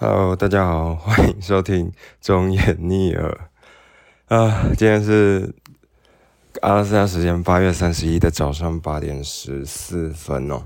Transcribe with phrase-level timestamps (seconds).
[0.00, 3.50] Hello，大家好， 欢迎收听中眼逆耳
[4.28, 4.62] 啊。
[4.76, 5.52] 今天是
[6.60, 10.62] 阿拉斯加时间八月三十一的早上八点十四分哦。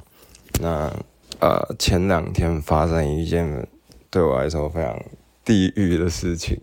[0.61, 0.93] 那
[1.41, 3.67] 呃，前两天发生一件
[4.11, 5.03] 对我来说非常
[5.43, 6.61] 地狱的事情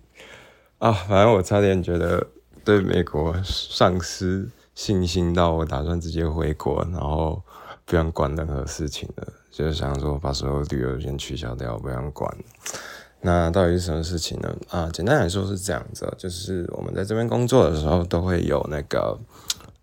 [0.77, 2.27] 啊，反正我差点觉得
[2.63, 7.41] 对美国丧失信心到我打算直接回国，然后
[7.85, 9.27] 不想管任何事情了。
[9.59, 12.33] 就是想说把所有旅游先取消掉，不用管。
[13.19, 14.55] 那到底是什么事情呢？
[14.69, 19.19] 啊，简单来说是这样子，就是我们在这边工作的时候都会有那个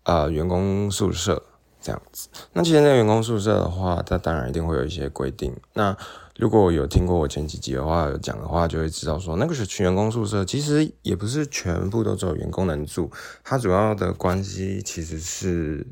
[0.01, 1.43] 呃员工宿舍
[1.79, 2.27] 这样子。
[2.53, 5.55] 那其实那个员工宿舍的话，它当然一定会有一些规定。
[5.73, 5.95] 那
[6.37, 13.11] 如果有听过我前几集的话有讲的话，就会知道说那个是群员工宿舍，其实也不是全部都只有员工能住，
[13.43, 15.85] 它主要的关系其实是。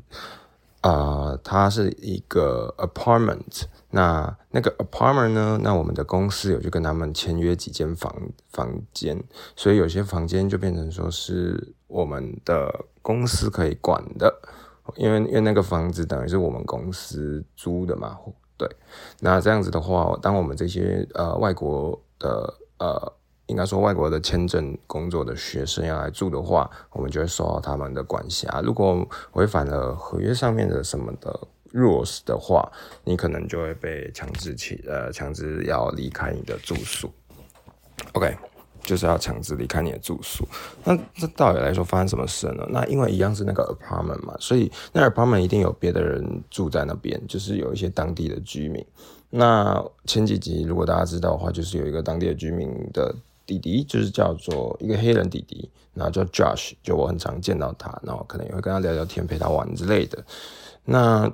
[0.86, 5.58] 啊，它是一个 apartment，那那个 apartment 呢？
[5.60, 8.14] 那我们的公司有去跟他们签约几间房
[8.50, 9.20] 房间，
[9.56, 14.32] 所以有些房间就变成说是我们的公司可以管的，
[14.96, 18.16] 因为因为那个房子等于是我们公司租的嘛，
[18.56, 18.68] 对。
[19.18, 23.12] 那这样子的话，当我们这些呃外国的呃。
[23.46, 28.60] 应该说，外国的签证工作的学生要来住的话，我们就会受到他们的管辖。
[28.60, 31.38] 如果违反了合约上面的什么的
[31.72, 32.68] rules 的话，
[33.04, 37.08] 你可能就会被强制起呃强制要离开你的住宿。
[38.14, 38.36] OK，
[38.82, 40.44] 就是要强制离开你的住宿。
[40.82, 42.66] 那这到底来说发生什么事呢？
[42.70, 48.84] 那因为一样是那个 apartment 嘛，所以那 apartment 一定有别的人住在那边，就是有一些当地的居民。
[49.30, 53.14] 那前几集如果大家知道的话，就是有一个当地的居民的。
[53.46, 60.24] 弟弟就是叫做一个黑人弟弟，然后叫 Josh，就我很常见到他，然后可能也会跟他聊聊天，陪他玩之类的。
[60.84, 61.30] 那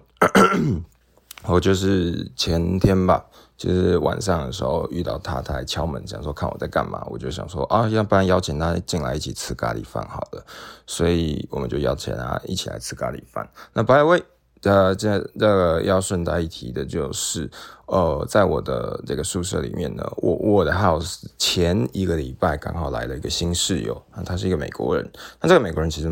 [1.48, 3.24] 我就是前天吧，
[3.56, 10.44] 就是晚上的时候遇到他，他来敲门，想说看我在干嘛，我就想说啊，要不然邀请他进来一起吃咖喱饭好了，
[10.86, 13.48] 所以我们就邀请他一起来吃咖喱饭。
[13.72, 14.31] 那 By the way。
[14.62, 17.50] 呃，这这个要顺带一提的就是，
[17.86, 25.10] 呃，在我的这个宿舍里面呢，我我的 house 前一个礼拜刚好来了一个新室友，啊，他是一个美国人。
[25.40, 26.08] 那这个美国人其实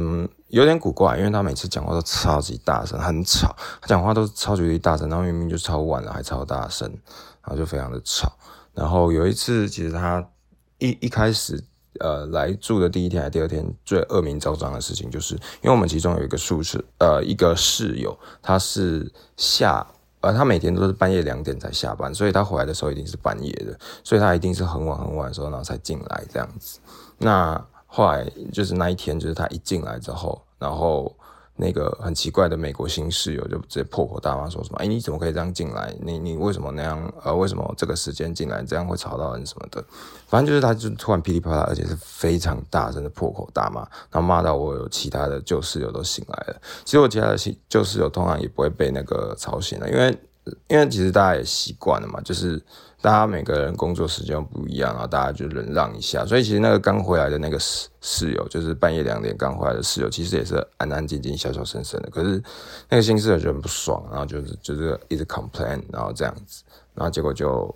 [0.49, 3.55] 有点古怪，因为他每次讲话都超级大声，很吵。
[3.81, 6.89] 他讲话都是超级大声，然后明明就超晚了还超大声，
[7.43, 8.33] 然后就非常的吵。
[8.75, 10.29] 然后有一次，其实他
[10.79, 11.63] 一一开始。
[11.99, 19.87] 呃，来住的第一天还第二天，最恶名昭彰的事情，就是因为我们其中有一个宿舍，呃，一个室友，他是下，
[20.21, 26.79] 呃，他每天都是半夜两点才下班，所以他回来的时候一定是半夜的，所以他一定是很晚很晚的时候，然后才进来这样子。
[27.19, 31.15] 那后来就是那一天，就是他一进来之后，然后。
[31.61, 35.95] 那个很奇怪的美国新室友就直接破口大骂，说什么：“哎，你怎么可以这样进来？
[36.01, 37.13] 你你为什么那样？
[37.23, 39.85] 呃，为什么这个时间进来，这样会吵到人什么的？
[40.27, 46.61] 反正就是他，就突然噼里啪啦，而且是非常大声的破口大骂，然后骂到我有其他的旧室友都醒来了。
[46.85, 47.37] 其实我其他的
[47.69, 50.19] 旧室友通常也不会被那个吵醒了，因为
[50.69, 52.63] 因为其实大家也习惯了嘛，就是。
[53.03, 56.23] 大家每个人工作时间不一样，然后大家就忍让一下。
[56.27, 62.11] 所以其实那个刚回来的那个室室友，就是半夜两点刚回来的室友，其实也是安安静静、小小声声的。
[62.11, 62.33] 可是
[62.91, 66.63] 那个新室友就很不爽，然后就是就是一直 complain，然后这样子，
[66.95, 67.75] 然后结果就。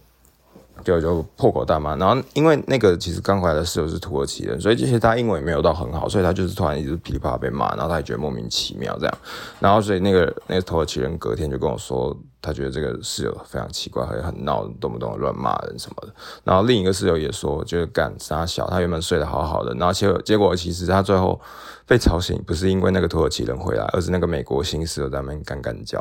[0.82, 9.18] 就就破口大骂，然后因为那个其实刚回来的室友是土耳其人，所以其实他英文也没有到很好，所以他就是突然一直噼里啪啦被骂，然后他也觉得莫名其妙这样，
[9.60, 16.14] 然后所以那个那个土耳其人隔天就跟我说，他觉得这个室友非常奇怪，会很闹，动不动乱骂人什么的。
[16.44, 21.40] 然后另一个室友也说，就是干傻小，他原本睡得好好的，然后结果结果其实他最后。
[21.86, 26.00] 被吵醒不是因为那个土耳其人回来，而是那个美国新室友在那边干干叫，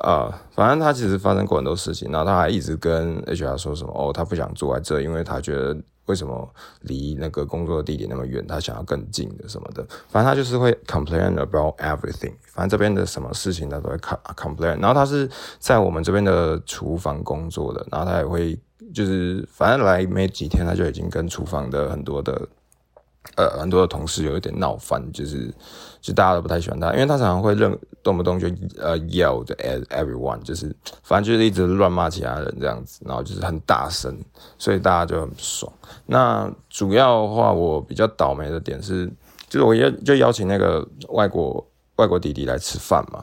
[0.00, 5.76] 啊，反正他其实发生过很多事情，然后他还一直跟 HR 说什么，哦，他不想住在这，因为他觉得
[6.08, 18.58] 为什么离那个工作的地点那么远，他想要更近的什么的，反正他就是会 complain about everything，反正这边的什么事情他都会 complain，然后他是在我们这边的厨房工作的，然后他也会
[18.92, 22.48] 就是反正来没几天，他就已经跟厨房的很多的。
[23.36, 25.52] 呃，很多的同事有一点闹翻，就是
[26.00, 34.18] 就大家都不太喜欢他，因为他常常会认动不动就呃 yell at everyone，就是反正就是一直乱骂其他人这样子，然后就是很大声，
[34.56, 35.70] 所以大家就很爽。
[36.06, 39.06] 那主要的话，我比较倒霉的点是，
[39.46, 41.62] 就是我邀就邀请那个外国
[41.96, 43.22] 外国弟弟来吃饭嘛。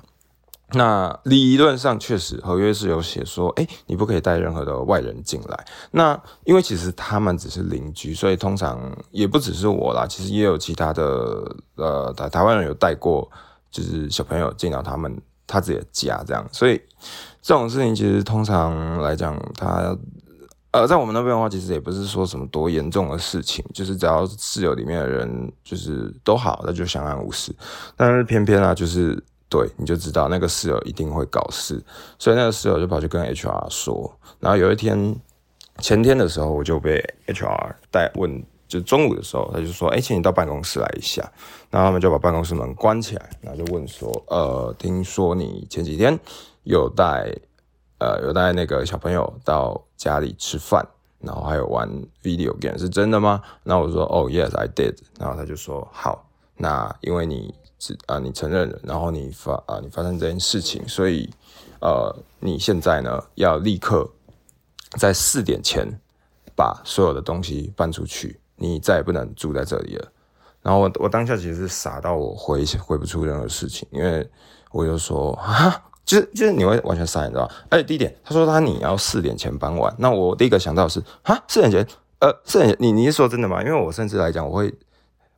[0.71, 5.65] 那理论上确实合约是有写说，哎，你不可以带任何的外人进来。
[5.91, 13.29] 那因为其实他们只是邻居，所以通常也不只是我啦，其实也有其他的呃台台湾人有带过，
[13.75, 15.13] 就是小朋友进到他们
[15.45, 16.48] 他自己的家这样。
[16.51, 16.81] 所以
[17.42, 19.98] 这种事情其实通常来讲，他
[20.72, 27.54] 呃，在我们那边的话，其实也不是说什么多严重的事情，就是只要室友里面的人就是都好，那就相安无事。
[27.98, 31.83] 但是偏偏啊，就是对，你就知道那个室友一定会搞事，
[32.18, 34.18] 所以那个室友就跑去跟 HR 说。
[34.39, 35.16] 然后有一天
[35.80, 41.21] 前天的时候，我就被 HR 带问，就中午的时候，他就说：“哎，请你到办公室来一下。”
[41.71, 46.19] 然后他们就把办公室门关起来，然后就问说：“呃，听说你前几天
[46.63, 47.33] 有带。”
[47.97, 50.85] 呃，有带那个小朋友到家里吃饭，
[51.19, 51.89] 然后还有玩
[52.21, 53.41] video game，是真的吗？
[53.63, 54.97] 然后我说，哦，yes，I did。
[55.18, 56.27] 然后他就说，好，
[56.57, 61.29] 那因为你是啊，你承认了，然后你发啊，你发生这件事情，所以
[61.79, 64.11] 呃，你现在呢要立刻
[65.00, 65.88] 在四点前
[66.53, 70.07] 把所有的东西搬出去，你再也不能住在这里了。
[70.62, 74.30] 然后我我当下其实是傻到我回回不出任何事情，因为
[74.72, 75.84] 我就说啊。
[76.06, 77.56] 就是就是你会完全傻，你知道吧？
[77.68, 81.88] 而且第一点，他说他你要四点前搬完，那我第一个想到是啊，四点前，
[82.19, 83.63] 呃，四点前，你你是说真的吗？
[83.63, 84.72] 因为我甚至来讲，我会，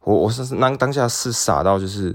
[0.04, 2.14] 我我是当当下是傻到就是，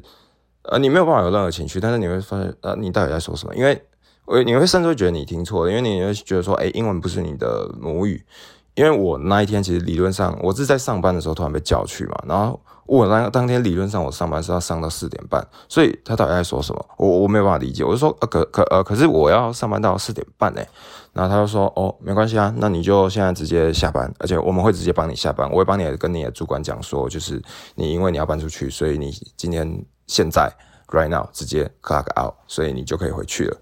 [0.64, 3.54] 呃，你没有办法有任何情绪，但是你会发现，呃，你到底在说什么？
[3.56, 3.82] 因为
[4.26, 8.22] 我你会甚至会觉得你听错了，因为你会觉得说，哎，英文不是你的母语。
[8.74, 16.86] 因为我那一天其实理论上我是在上班的时候突然被叫去嘛，然后我当当天理论上我上班是要上到四点半，所以他到底在说什么？
[16.96, 17.84] 我我没有办法理解。
[17.84, 20.62] 我就说呃可可呃可是我要上班到四点半呢，
[21.12, 27.42] 然后他就说哦没关系啊，那你就现在直接下班，而且我们会直接帮你下班，我会帮你跟你的主管讲说，就是
[27.74, 30.50] 你因为你要搬出去，所以你今天现在
[30.88, 33.56] right now 直接 clock out，所以你就可以回去了。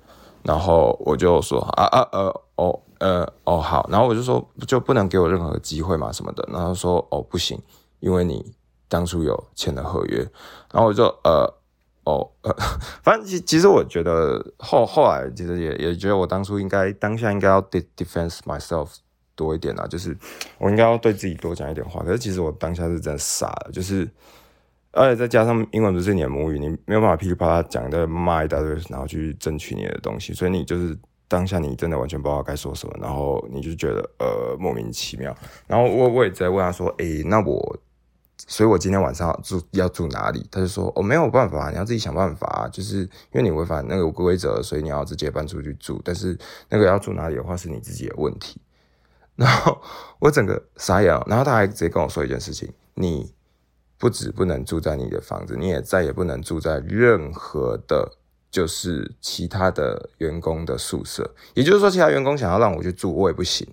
[0.45, 2.81] 然后我就说啊啊呃哦。
[3.00, 7.58] 呃哦好，然后我就说就不能给我任何机会嘛什么的，然后说哦不行，
[7.99, 8.52] 因为你
[8.88, 10.19] 当初有签了合约，
[10.70, 11.50] 然后我就呃
[12.05, 12.55] 哦呃，
[13.02, 18.97] 反正其其实我觉得后后来其实也也觉得我当初应该当下应该要 defend myself
[19.35, 20.14] 多一点啊，就是
[20.58, 24.06] 我应该要对自己多讲一点话，可是其实我当下是真的傻了，就是
[24.93, 30.99] 而且再加上英文不是你的母语，你没有办法噼里啪啦讲的骂一大堆，然后去争取你的东西，所以你就是。
[31.31, 35.32] 当下你真的完全不知道该说什么，然后你就觉得呃莫名其妙。
[35.69, 37.79] 然后我我也在问他说，诶，那我，
[38.49, 40.44] 所以我今天晚上住要住哪里？
[40.50, 46.00] 他就说，哦没有办法，你要自己想办法，就是因为你违反那个规则，所以你要直接搬出去住。
[46.05, 46.37] 但是
[46.69, 48.61] 那个要住哪里的话，是你自己的问题。
[49.37, 49.81] 然后
[50.19, 53.32] 我整个傻眼了，然后他还直接跟我说一件事情：你
[53.97, 58.17] 不止不能住在你的房子，你也再也不能住在任何的。
[58.50, 63.67] 就是其他的员工的宿舍，也就是说，其他员工想要让我去住，我也不行，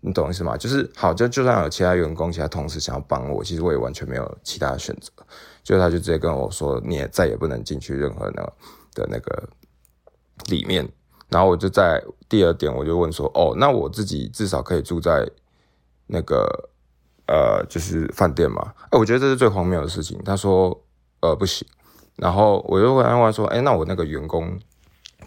[0.00, 0.56] 你懂意思吗？
[0.56, 5.10] 就是好，就就算有其他员工、其他同事想要帮我，其实我也完全没有其他的选择。
[5.64, 8.52] 就他就直接跟我说，你也再也不能进去任何的
[8.94, 9.48] 的那个
[10.46, 10.88] 里面。
[11.28, 15.28] 然后我就在第二点，我就问说，哦，那我自己至少可以住在
[16.06, 16.46] 那个
[17.26, 18.72] 呃，就是饭店嘛？
[18.90, 20.16] 哎，我觉得这是最荒谬的事情。
[20.24, 20.80] 他说，
[21.18, 21.66] 呃，不行。
[22.16, 24.58] 然后我又问安华说：“哎，那我那个员工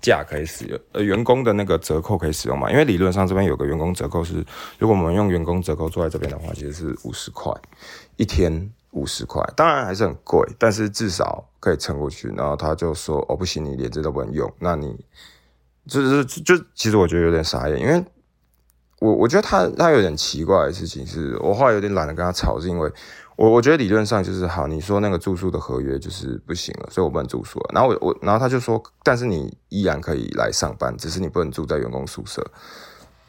[0.01, 0.80] 价可以使用？
[0.94, 2.71] 呃，员工的那个折扣可以使用吗？
[2.71, 4.44] 因为理论上这边有个员工折扣是，
[4.80, 7.53] 如果我们用员工折扣坐在这边的话，其实是五十块
[8.15, 12.27] 一天，五十块，当然还是很贵，但是至少可以撑过去。
[12.30, 14.51] 然后他就说：哦，不行，你连这都不能用。
[14.57, 14.97] 那你
[15.85, 18.03] 就是就其实我觉得有点傻眼，因为
[19.00, 22.92] 我我觉得他他有点奇怪的事情是，我后来有点懒得跟他吵，是因为。
[23.39, 27.57] 我我觉得理论上就是好，你说那个住宿的合约就是不行了，所以我不能住宿。
[27.73, 32.45] 然后我我然后他就说，但是你依然可以来上班，只是你不能住在员工宿舍。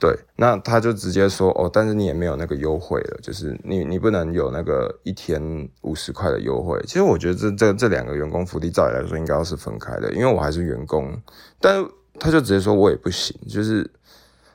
[0.00, 5.40] 对，那他就直接说哦，但是你也没有那个优惠了，就是你你不能有那个一天
[5.82, 6.76] 五十块的优惠。
[6.88, 11.16] 其实我觉得这这这两个员工福利照理来说应该要是分开的，因为我还是员工，
[11.60, 11.88] 但是
[12.18, 13.88] 他就直接说我也不行，就是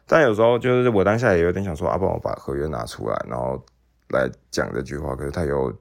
[0.06, 3.64] 但有时候就是我当下也有点想说，啊，帮我把合约拿出来，然后。
[4.10, 5.74] 来讲这句话，可是他又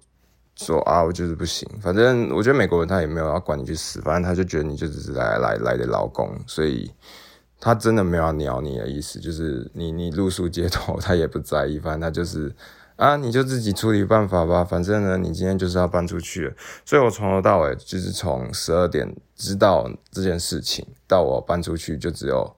[0.57, 1.69] 说啊，我就是不行。
[1.81, 6.93] 反正我觉得美国人他也没有要管你去死，反正他就觉得你就只是来来来的劳工，所以
[7.61, 9.19] 他真的没有要鸟你的意思。
[9.19, 12.55] 就是你你露宿街头，他也不在意，反正他就是
[12.97, 14.65] 啊，你就自己处理办法吧。
[14.65, 16.55] 反正呢，你今天就是要搬出去，
[16.85, 22.55] 所以我从头到尾就是从十二点知道这件事情到我搬出去，就只有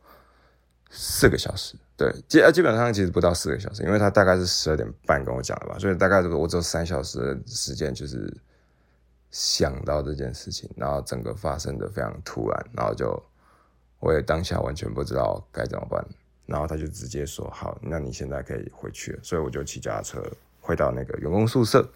[0.90, 1.76] 四个小时。
[1.97, 8.31] 对，基基本上其实不到四个小时，因为他大概是十二点半跟我讲的吧，所以大概我只有三小时的时间，就是
[9.31, 13.23] 想到这件事情，然后整个发生的非常突然，然后就
[13.99, 16.07] 我也当下完全不知道该怎么办，
[16.45, 20.23] 然后他就直接说好，那你现在可以回去了，所以我就骑脚踏车
[20.61, 21.88] 回到那个员工宿舍。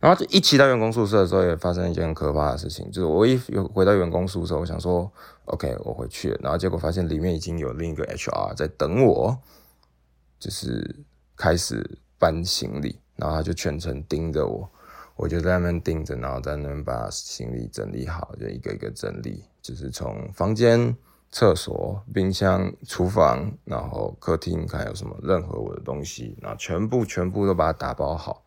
[0.00, 3.36] 然后一起到员工宿舍的时候，也发生一件很可怕的事情，就是我一
[3.74, 5.10] 回到员工宿舍，我想说
[5.46, 9.36] ，OK，我回去了，然后结果发现里面已经有另一个 HR 在等我，
[10.38, 11.04] 就是
[11.36, 14.70] 开始搬行李，然后他就全程盯着我，
[15.16, 20.96] 我就在那边盯着，然后在那边把行李整理好，就一个一个整理，就是从房间、
[21.32, 28.44] 厕所、冰箱、厨房，然后客厅看有什么任何我的东西，然后全部全部都把它打包好。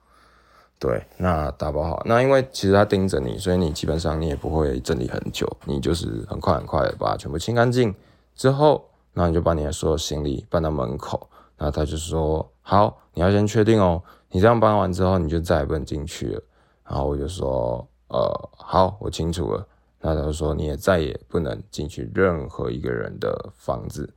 [0.81, 7.93] 对，那打包好，那因为其实他盯着你，所以你基本上你也不会整理很久，你就是很快很快的把它全部清干净
[8.35, 8.83] 之后，
[9.13, 16.41] 然后你就把你的所有行李搬到门口，然后他就说好，你要先确定哦，你这样搬完之后你就再也不能进去了，
[16.83, 19.63] 然后我就说呃好，我清楚了，
[19.99, 24.11] 那他就说你也再也不能进去任何一个人的房子，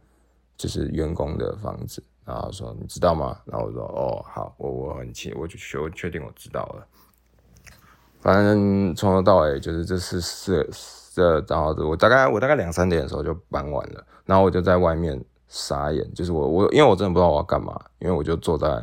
[0.57, 2.03] 就是员工的房子。
[2.25, 3.39] 然后说你知道吗？
[3.45, 6.87] 然后我说哦好，我我很清，我就确确定我知道了。
[8.21, 10.71] 反正从头到尾就是这是是
[11.13, 18.83] 这，然后我大概我大概两三点的时候就搬完了，然后我就在外面傻眼，就是我我因为我真的不知道我要干嘛，因为我就坐在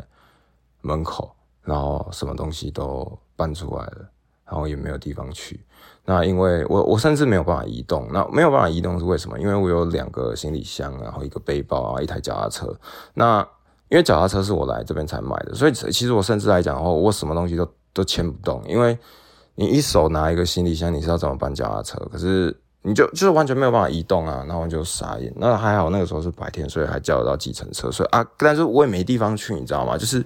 [0.82, 4.10] 门口，然后什么东西都搬出来了，
[4.46, 5.60] 然后也没有地方去。
[6.04, 9.40] 那因为我我甚至没有办法移动，那没有办法移动是为什么？
[9.40, 12.76] 因为我有两个行李箱，然后一个背包，然后一台脚踏车。
[13.14, 13.40] 那
[13.88, 18.64] 因为脚踏车是我来这边才买的，所以其实我甚至来讲的话，我什么东西都都牵不动。
[18.68, 18.98] 因为
[19.54, 21.98] 你一手拿一个行李箱，你是要怎么搬脚踏车？
[22.12, 25.32] 可是你就就是完全没有办法移动啊，然后就傻眼。
[25.38, 27.92] 那还好那个时候是白天，所以还叫得到计程车。
[27.92, 29.98] 所以啊，但是我也没地方去，你知道吗？
[29.98, 30.18] 就是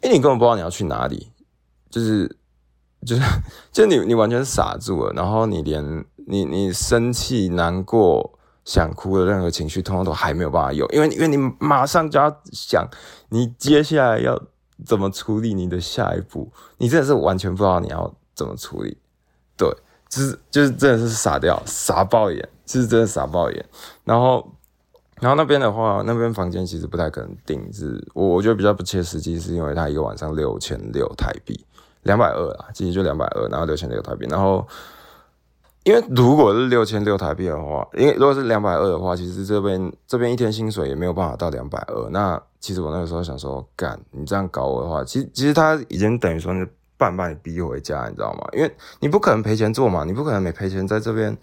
[0.00, 1.30] 因为你根本不知道你要去哪里，
[1.90, 2.34] 就是。
[3.06, 3.22] 就是，
[3.72, 12.84] 就你你完全傻住了，然后你连你你生气、难过、想哭的任何情绪，通通都还没有办法有，因为因为你马上就要想
[13.28, 14.38] 你接下来要
[14.84, 18.98] 怎么处理你的下一步，你真的是完全不知道你要怎么处理，
[19.56, 19.68] 对，
[20.08, 23.64] 就是就是真的是傻掉，傻爆眼，就是真的傻爆眼。
[24.04, 24.52] 然后
[25.20, 31.64] 然后那边的话，那边房间其实不太可能定制，我我觉得比较不切实际，是因为它一个晚上六千六台币。
[32.06, 34.26] 两百二啊，其实就两百二，然后六千六台币。
[34.30, 34.66] 然后，
[35.84, 42.08] 因为如果是六千六台币的话，因为如果是两百二的话，其实这边这边一天薪水也没有办法到两百二。
[42.10, 48.48] 那其实我那个时候想说，干你这样搞我的话，其实其实他已经等于说是半把你逼回家，你知道吗？
[48.52, 51.36] 因为你不可能赔钱做嘛，你不可能没赔钱在这边，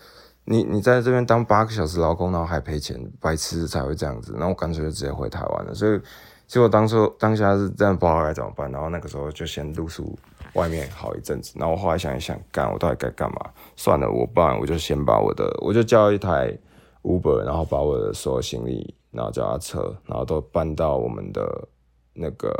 [0.45, 4.35] 你你在这边当八个小时劳工，然后还赔钱，白痴才会这样子。
[4.37, 5.73] 那我干脆就直接回台湾了。
[5.73, 6.01] 所以，
[6.47, 10.17] 结果当初当下是真的不知道该怎么办，然后那个时候就先露宿。
[10.53, 13.49] 外面好一阵子，然后我后来想一想，干我到底该干嘛？
[13.75, 16.55] 算了，我不然我就先把我的，我就叫一台
[17.01, 21.67] Uber，然后把我的所有行李，然后叫他车，然后都搬到我们的
[22.13, 22.53] 那个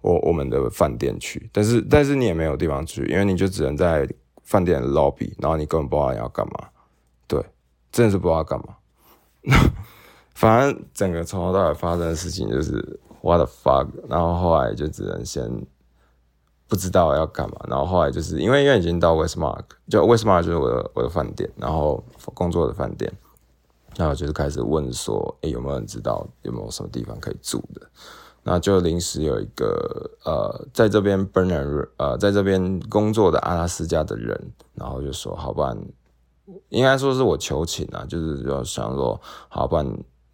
[0.00, 1.50] 我我们的饭店去。
[1.52, 4.08] 但是但是你也没有地方去，因为你就只能在
[4.42, 6.68] 饭店的 lobby，然后你根本不知道你要干嘛。
[7.26, 7.44] 对，
[7.92, 8.76] 真的是不知道干嘛。
[10.34, 15.50] 反正整个从头到尾发生的事情就是 what the fuck，然后后来就只能先。
[16.68, 22.02] 不知道要干嘛，然后后来就是因为因为已经到 Westmark，就 Westmark 就是我的我的饭店，然后
[22.34, 23.12] 工作的饭店，
[23.96, 27.82] 然后就是开始问说，哎，有没有人知道有没有什么地方可以住的？
[28.42, 35.76] 那就临时有一个呃，在这边 Burner 呃，在这边工作的阿拉斯加的人，然后就说，好吧
[36.68, 39.84] 应该说是我求情啊，就是要想说，好吧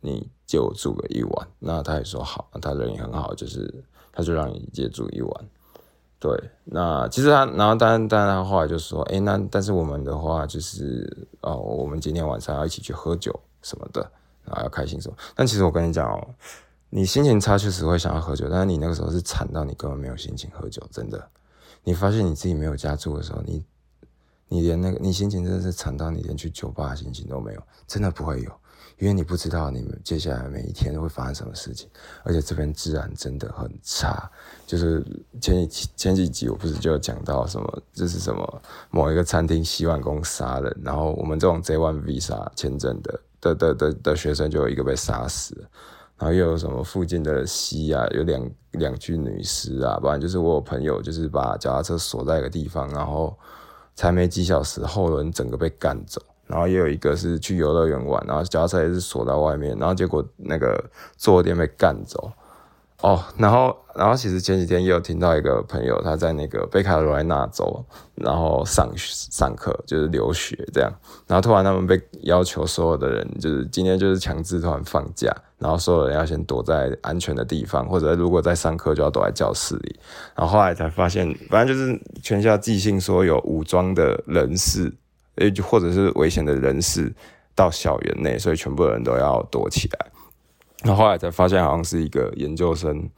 [0.01, 5.49] 你借我住个一晚，那他也说好，他人也很好，就是他就让你借住一晚。
[6.23, 14.09] 对，那其实他，然后当然，当然他后来就说，哎，那但是我们的话就是，哦，我们今天晚上要一起去喝酒什么的，
[14.45, 15.17] 然后要开心什么。
[15.35, 16.29] 但其实我跟你讲哦，
[16.91, 21.29] 你心情差确实会想要喝酒，但是你那个时候是惨到你根本没有心情喝酒，真的。
[21.83, 23.65] 你发现你自己没有家住的时候，你，
[24.47, 28.53] 你连那个你心情真的是惨到你连去酒吧的心情都没有，真的不会有。
[28.99, 31.89] 因为你不知道你们接下来每一天会发生什么事情，
[32.23, 34.31] 而且这边治安真的很差。
[34.67, 35.05] 就是
[35.41, 45.69] 前几前几集我不是就讲到什么，就是什么某一个餐厅洗碗工杀人，然后我们这种 J One Visa 签证的的的的的学生就有一个被杀死了，
[46.17, 53.37] 然后又有什么附近的溪啊，有两两具女尸啊，不然就是我有朋友就是把脚踏车锁在一个地方，然后
[53.95, 56.23] 才没几小时，后轮整个被干走。
[56.53, 60.85] 然后也有一个是去游乐园玩，然后脚踏车也是锁在外面，然后结果那个
[61.17, 62.31] 坐垫被干走。
[63.01, 70.93] 哦，然后然后其实前几天也有听到一个朋友他在那个北卡罗来纳州，然后上上课就是留学这样，
[71.27, 79.99] 然后突然他们被要求所有的人就是今天就是强制突然放假，然后所有人要先躲在安全的地方，或者如果在上课就要躲在教室里。
[80.37, 84.93] 然后后来才发现，反正就是全校寄信说有武装的人士。
[85.37, 87.13] 诶，或者是危险的人士
[87.55, 90.07] 到校园内，所以全部人都要躲起来。
[90.85, 93.09] 然后后来才发现好像是一个研究生。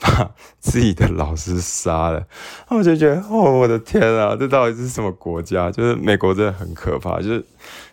[0.00, 0.28] 把
[0.58, 2.26] 自己的老师杀了，
[2.68, 5.70] 我就觉得，哦，我的天啊，这到底是什么国家？
[5.70, 7.44] 就是美国真的很可怕，就是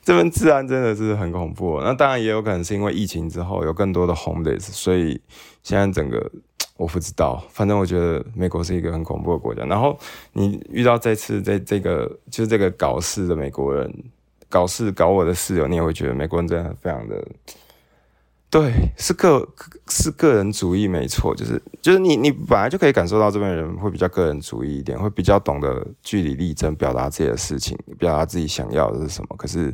[0.04, 1.80] 这边治安真的是很恐怖。
[1.84, 5.22] 那当然也有可能是因为疫情之后有更多的 homeless，所以
[5.62, 6.32] 现在整个
[6.82, 7.44] 我不知道。
[7.50, 9.64] 反正我觉得美国是一个很恐怖的国家。
[9.66, 9.98] 然后
[10.34, 13.94] 你遇到这次这这个就是这个搞事的美国人，
[14.50, 17.24] 搞事搞我的室友，你也会觉得美国人真的非常的。
[18.50, 19.48] 对，是个
[19.88, 29.38] 是个人主义，没错，就是就是你你本来就可以感受到这边人会比较个人主义一点，会比较懂得据理力争，表达自己的事情，表达自己想要的是什么。
[29.38, 29.74] 可是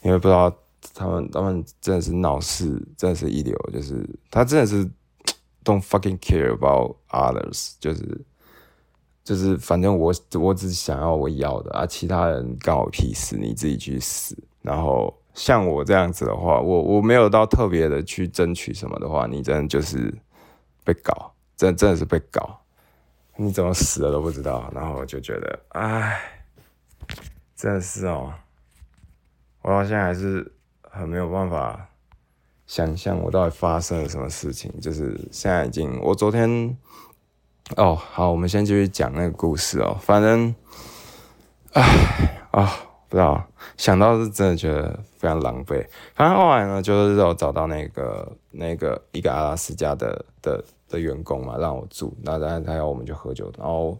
[0.00, 0.50] 因为不知道
[0.94, 4.88] 他们他们真的是闹事，真的是一流，就是他真的是
[5.66, 8.24] don't fucking care about others，就是
[9.22, 15.12] 就是反正我我只想要我要的啊，其他人干我屁事，你自己去死，然后。
[15.36, 20.10] 像我这样子的话，我我没有到特别的去争取什么的话，你真的就是
[20.82, 22.58] 被搞，真真的是被搞，
[23.36, 24.72] 你怎么死了都不知道。
[24.74, 26.18] 然后我就觉得，唉，
[27.54, 28.32] 真的是哦，
[29.60, 30.50] 我到现在还是
[30.90, 31.86] 很没有办法
[32.66, 34.72] 想象我到底发生了什么事情。
[34.80, 36.76] 就是现在已经，我昨天，
[37.76, 39.96] 哦，好，我们先继续讲那个故事哦。
[40.00, 40.54] 反正，
[41.72, 41.82] 唉，
[42.50, 42.70] 啊，
[43.08, 43.44] 不知道。
[43.76, 53.98] 想到是真的觉得非常狼狈，反正后来呢，就是我找到那个那个一个阿拉斯加的的的员工嘛，让我住，那然后他要我们就喝酒，然后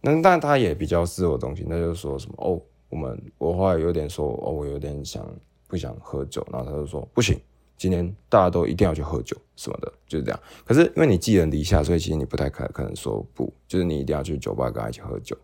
[0.00, 5.26] 那但他也比较自我中心，他就说什么哦，我们我后来有点说哦，我有点想
[5.66, 7.38] 不想喝酒，然后他就说不行，
[7.76, 10.40] 今天大家都一定要去喝酒什么的，就是这样。
[10.64, 15.36] 可是因为你寄人篱下，所以其实你不太可可能说不，就是你一定要去酒吧跟他一起喝酒，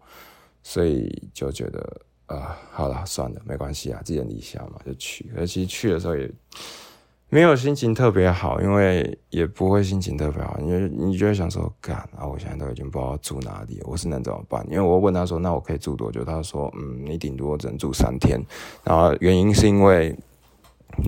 [0.62, 2.00] 所以就觉得。
[2.26, 5.30] 啊，好了，算了，没关系啊，寄人篱下嘛，就去。
[5.36, 6.30] 而其实去的时候也
[7.28, 14.64] 没有心情特别好，因为也不会心情特别好，因为你就会想说，干啊，我现在都已经不知道住哪里，我是能怎么办？
[14.70, 16.24] 因为我问他说，那我可以住多久？
[16.24, 18.40] 他说，嗯，你顶多只能住三天。
[18.82, 20.16] 然后原因是因为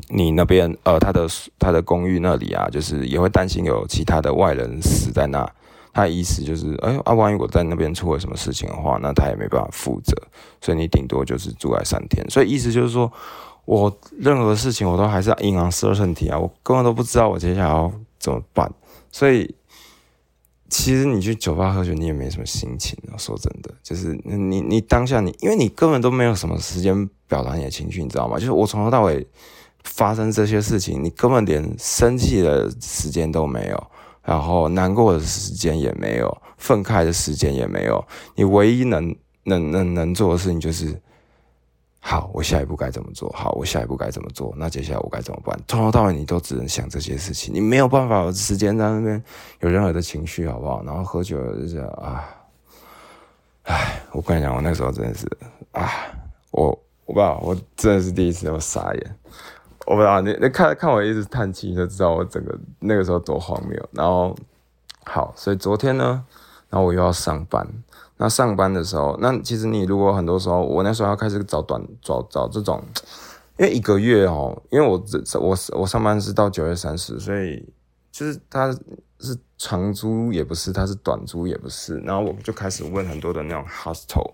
[0.08, 1.26] 你那边呃，他的
[1.58, 5.50] 他的公寓那里啊，就是也会担心有其他的外人死在那。
[5.92, 10.12] 他的意思就是，哎，啊，万一我在那边出了什么事情的话，那他也没办法负责，
[10.60, 12.28] 所以你顶多就是住在三天。
[12.28, 13.12] 所以意思就是说，
[13.64, 18.68] 我任何事情我都还是要 in uncertainty 啊，我根本都不知道我接下来要怎么办。
[19.12, 19.54] 所以
[20.68, 23.14] 其实你去酒吧喝酒，你也没什么心情啊。
[23.16, 28.36] 说真的，就是你你当下你，因为你根本都没有什么时间表达你的情绪，你知道吗？
[28.36, 29.24] 就是我从头到尾
[29.84, 33.86] 发生这些事情，你根本连生气的时间都没有。
[34.22, 38.02] 然后难过的时间也没有，愤慨的时间也没有。
[38.34, 40.98] 你唯一能能能能做的事情就是，
[42.00, 43.30] 好，我下一步该怎么做？
[43.36, 44.54] 好，我下一步该怎么做？
[44.56, 45.54] 那接下来我该怎么办？
[45.68, 49.22] 从头到尾你都只能想这些事情，你没有办法有时间在那边
[49.60, 50.82] 有任何的情绪，好不好？
[50.84, 52.24] 然后喝酒就是啊，
[53.64, 55.26] 唉，我跟你讲，我那时候真的是
[55.72, 55.90] 啊，
[56.50, 56.68] 我
[57.04, 59.16] 我不知道，我真的是第一次我傻眼。
[59.86, 63.88] 我不知道你你看看我一直叹气，你就知道我整个那个时候多荒谬。
[63.92, 64.34] 然后
[65.04, 66.24] 好，所以昨天呢，
[66.70, 67.66] 然后我又要上班。
[68.16, 72.82] 那上班的时候，那其实你如果很多时候，我那时候要开始找短找找这种，
[73.58, 77.68] 因为一个月哦，因为我这我我上班是到九月三十，所以
[78.12, 78.72] 就是它
[79.18, 81.98] 是长租也不是，它是短租也不是。
[81.98, 84.32] 然后我就开始问很多的那种 hostel，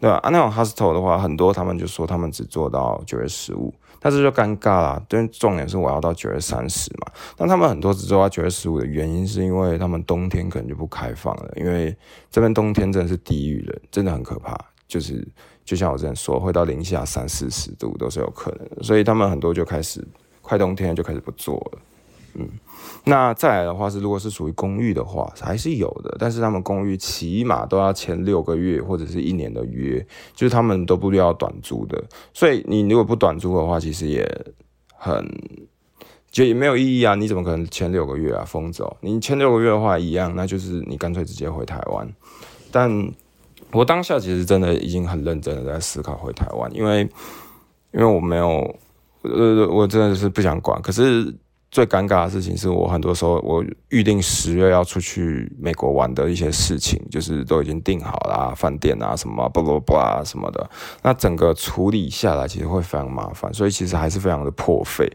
[0.00, 0.16] 对吧？
[0.16, 3.72] 啊，那种 hostel 的话，很多他们就说他们只做到九月十五。
[4.02, 7.12] 但是就尴尬啦，但重点是我要到九月三十嘛。
[7.38, 11.96] 那他们很多只做到九月十五的原因，是因为他们冬天可能就不开放了，因为
[12.30, 14.58] 这边冬天真的是地狱的，真的很可怕。
[14.88, 15.26] 就是
[15.64, 20.04] 就像我之前说，会到零下三四十度都是有可能，所以他们很多就开始
[20.40, 21.78] 快冬天就开始不做了。
[22.34, 22.48] 嗯，
[23.04, 29.98] 那再来的话是，如果是属于公寓的话，还是有的，但是他们公寓起码都要签六个月或者是一年的约，
[30.34, 32.02] 就是他们都不要短租的。
[32.32, 34.26] 所以你如果不短租的话，其实也
[34.96, 35.22] 很，
[36.30, 37.14] 就也没有意义啊！
[37.14, 38.42] 你怎么可能签六个月啊？
[38.46, 38.96] 疯走！
[39.02, 42.10] 你签六个月的话一样，那就是你干脆直接回台湾。
[42.70, 42.90] 但
[43.72, 47.02] 我当下其实真的已经很认真的在思考回台湾，因为
[47.92, 48.74] 因为我没有，
[49.20, 51.34] 呃，我真的是不想管，可是。
[51.72, 60.70] 最尴尬的事情是我很多时候我预定十月要出去美国玩的一些事情，就是都已经订好了，饭店啊什么，巴拉巴拉什么的。
[61.02, 65.10] 那整个处理下来其实会非常麻烦，所以其实还是非常的破费。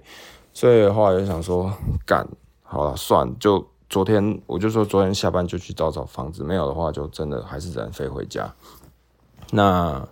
[0.51, 1.71] 所以后来就想说，
[2.07, 2.27] 干
[2.63, 8.51] 好了，算就昨天我就说昨天下班就去找找房子，没有的话就真的还是只能飞回家。
[9.51, 10.07] 那。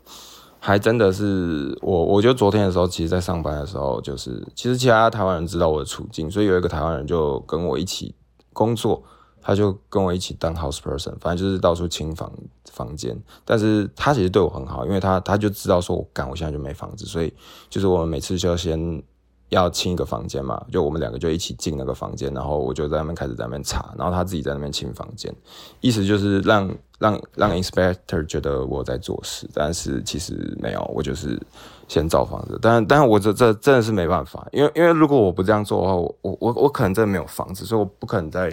[0.65, 8.15] 还真的是我，我觉得昨天的时候，其实，在上班的时候，就是其实其他台湾人知道我的处境，所以有一个台湾人就跟我一起
[8.51, 9.03] 工作，
[9.39, 12.33] 他就跟我一起当 house person，反正就是到处清房
[12.71, 13.15] 房间。
[13.45, 17.31] 但是他其实对我很好，因为他他就知道说我干，我现在就没房子，所以
[17.69, 19.03] 就是我们每次就先。
[19.49, 25.33] 要清一个房间嘛，就我们两个就一起进那个房间，然后我就在那边开始在那边查，然后他自己在那边清房间，
[25.81, 31.39] 意思就是让让让 inspector 觉得我在做事，但是其实没有，我就是
[31.87, 38.49] 先造房子，但但是我这这真的是没办法，因为因为如果我不这样做的话，我我我可能真的没有房子，所以我不可能再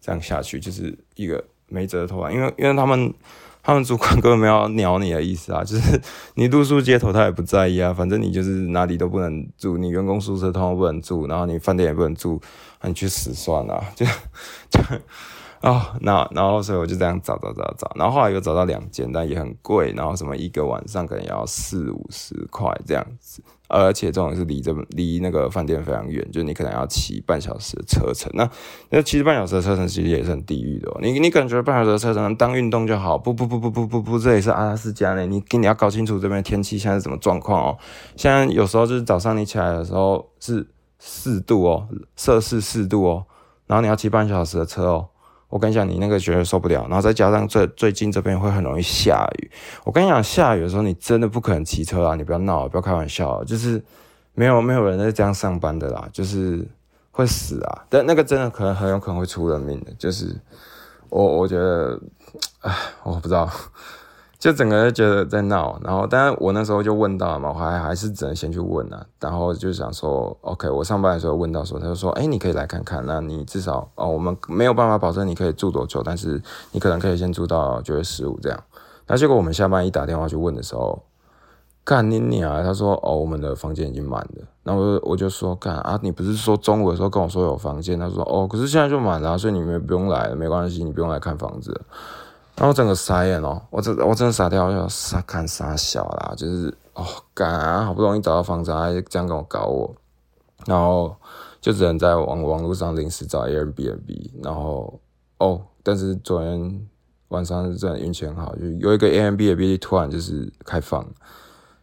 [0.00, 3.12] 这样下去，就是一个没辙的头啊，因为因为他们。
[3.68, 6.00] 他们主管根本没有鸟你的意思啊， 就是
[6.36, 12.40] 你露宿街头他也不在意啊，反正你就是哪里都不能住，你员工宿舍通常不能住，然后你饭店也不能住，
[12.80, 14.06] 你去死算了， 就
[14.70, 14.80] 就
[15.60, 23.42] 哦，那然后所以我就这样找找找找，然后后来又找到两间，但也很贵，然后什么一个晚上可能要四五十块这样子。
[23.70, 28.30] 而且这种是离这离那个饭店非常远，就你可能要骑半小时的车程。
[28.34, 28.48] 那
[28.88, 30.98] 那其实半小时的车程其实也是很地狱的哦。
[31.02, 33.18] 你你感觉半小时的车程当运动就好？
[33.18, 35.26] 不不不不不不不，这里是阿拉斯加呢。
[35.26, 37.78] 你你要搞清楚这边天气现在是什么状况哦。
[38.16, 40.66] 现在有时候就是早上你起来的时候是
[40.98, 43.26] 四度哦，摄氏四度哦，
[43.66, 45.08] 然后你要骑半小时的车哦。
[45.48, 49.50] 我跟你讲，你那个绝对受不了，然后再加上最最近这边会很容易下雨。
[49.84, 52.14] 我跟你讲，下雨的时候你真的不可能骑车啊！
[52.14, 53.82] 你不要闹，不要开玩笑，就是
[54.34, 56.66] 没有没有人在这样上班的啦，就是
[57.10, 57.84] 会死啊！
[57.88, 60.36] 但那个真的可能很有可能会出人命的，就是
[61.08, 61.98] 我我觉得，
[62.60, 63.50] 唉，我不知道。
[64.38, 78.62] 就整个就觉得在闹，然后，但是我那时候就问到了嘛，我还还是只能先去问啊，然后就想说，OK，我上班的时候问到说，他就说，哎，你可以来看看，那你至少哦，我们没有办法保证你可以住多久，但是你可能可以先住到九月十五这样。
[79.08, 81.02] 那结果我们下班一打电话去问的时候，
[81.82, 84.46] 干你你啊，他说，哦，我们的房间已经满了。
[84.62, 87.98] 然后我我就说，干啊，你不是说中午的时候跟我说有房间？
[87.98, 91.80] 他说，哦，可是现在就满了，所以你们不用来了，没关系，你不用来看房子。
[92.58, 99.94] 然后整个傻眼哦，我真我真的傻掉，我就傻看傻笑啦，就是哦，干，好不容易找到房子，还这样跟我搞我，
[100.66, 101.14] 然后
[101.60, 104.98] 就只能在网网络上临时找 Airbnb，然后
[105.38, 106.88] 哦，但是昨天
[107.28, 111.06] 晚上真的运气很好，就有一个 Airbnb 突然就是开放，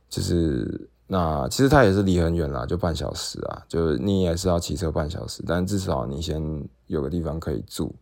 [0.09, 7.95] 就是那其实它也是离很远啦，就半小时啊，就是你也是要骑车半小时，但至少你先有个地方可以住，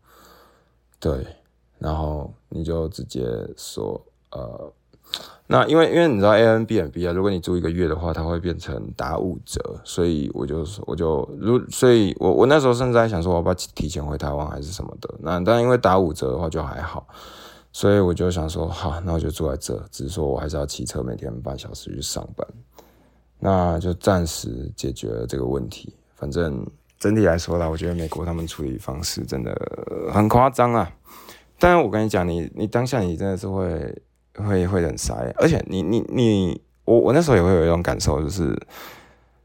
[0.99, 1.23] 对。
[1.79, 3.25] 然后你就直接
[3.57, 4.71] 说，呃，
[5.47, 15.13] 那因为因为你知道 A N B N B 啊，如果你住一个月的话，它会变成打五折，所以我就我就如，所以我我那时候甚至在想说，我要不要提前回台湾还是什么的。
[15.19, 17.05] 那但因为打五折的话就还好，
[17.73, 22.47] 所以我就想说，好，那我就住在这，只是说我还是要骑车每天半小时去上班，
[23.39, 25.93] 那就暂时解决了这个问题。
[26.15, 26.65] 反正
[26.97, 29.53] 整体来说啦，我觉得美国他们处理方式真的
[30.13, 30.89] 很夸张啊。
[31.63, 33.79] 但是我跟你讲，你你当下你真的是会
[34.35, 38.53] 会会很傻眼，而且你你你我我那时候也会有一种感受，就是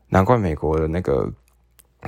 [0.08, 1.32] 难怪美国的那个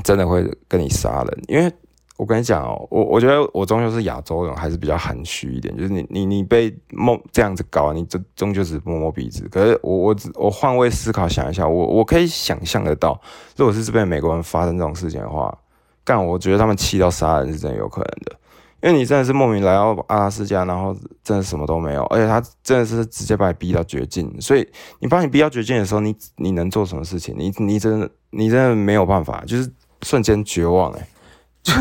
[0.03, 1.73] 真的会跟你杀人，因为
[2.17, 9.49] 我跟你讲哦，我我觉得我终究是亚洲人，还是比较含蓄一点，就是你你你被梦这样子搞，你终终究只摸摸鼻子。
[9.49, 13.21] 可是我我我换位思考想一下，我我可以想象得到，
[13.57, 15.57] 如果是这边美国人发生这种事情的话，
[16.05, 18.40] 干，我觉得他们气到杀人是真的有可能的。
[18.83, 24.67] 因为你真的是莫名来到阿拉斯加，然后真的什么都没有，而且他真的是直接把你逼到绝境，所以
[25.01, 27.35] 你把你逼到绝境的时候，你你能做什么事情？
[27.37, 29.71] 你你真的你真的没有办法，就是
[30.03, 31.09] 瞬间绝望哎！
[31.63, 31.73] 就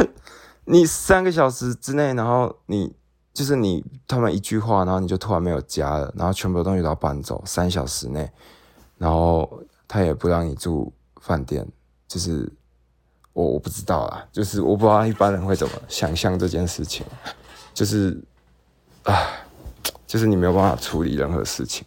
[0.65, 2.93] 你三个小时之内，然后你
[3.33, 8.29] 就是你他们一句话，然后你就突然没有家了，然后全部的东西都要搬走，三小时内，
[8.97, 11.65] 然后他也不让你住饭店，
[12.07, 12.51] 就是。
[13.33, 17.05] 我我不知道啊，就是我不知道一般人会怎么想象这件事情，
[17.73, 18.19] 就是
[19.03, 19.13] 啊，
[20.05, 21.85] 就是你没有办法处理任何事情，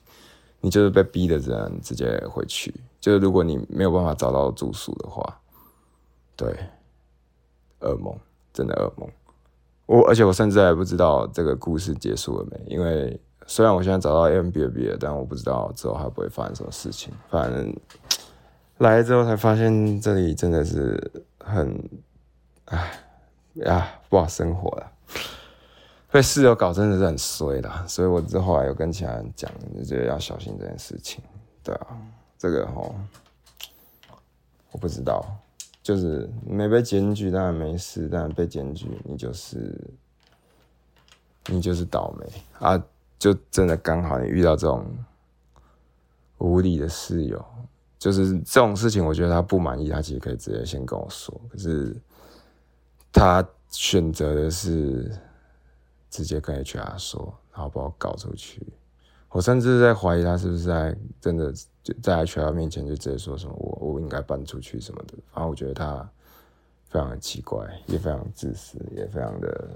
[0.61, 2.73] 你就是被逼的，人直接回去。
[3.01, 5.41] 就是如果你没有办法找到住宿的话，
[6.37, 6.57] 对，
[7.81, 8.17] 噩梦，
[8.53, 9.11] 真的噩梦。
[9.87, 17.13] 我而且我甚至还不知道这个故事结束了没，因为虽然我现在找到 M B B 了，但我不知道之后还不会发生什么事情。
[17.29, 17.77] 反正
[18.79, 21.13] 来了之后才发现，这里真的是。
[21.45, 21.91] 很，
[22.67, 22.93] 唉
[23.55, 24.93] 呀，不好生活了。
[26.11, 31.23] 被室友搞真的是很衰的，所以我之后还有跟其他人讲，就觉得要小心这件事情。
[31.63, 31.87] 对啊，
[32.39, 32.95] 这个吼，
[34.71, 35.25] 我不知道，
[35.83, 39.79] 就是没被检举当然没事，但被检举你就是
[41.47, 42.27] 你就是倒霉
[42.59, 42.83] 啊！
[43.19, 44.87] 就真的刚好你遇到这种。
[46.39, 47.45] 无理的室友，
[48.03, 51.33] 就是这种事情，我觉得他不满意，他其实可以直接先跟我说。
[51.49, 51.97] 可是
[53.13, 55.09] 他选择的是
[56.11, 58.61] 直接跟 HR 说，然后把我搞出去。
[59.29, 61.53] 我甚至在怀疑他是不是在真的
[61.85, 65.15] 就在 HR 面前就直接说什么我我应该搬出去什么的。
[65.33, 66.11] 反正我觉得他
[66.89, 69.71] 非常的奇怪，也非常自私，也非常的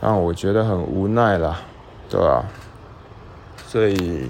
[0.00, 1.60] 让我觉得很无奈啦，
[2.08, 2.42] 对啊，
[3.68, 4.26] 所以。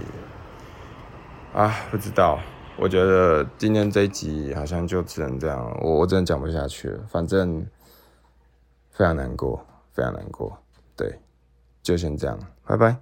[1.53, 2.39] 啊，不知道，
[2.79, 7.67] 我觉得今天这一集好像就只能这样，我我真的讲不下去了，反正
[8.91, 10.57] 非常难过，非常难过，
[10.97, 11.19] 对，
[11.83, 12.97] 就先这样，拜拜。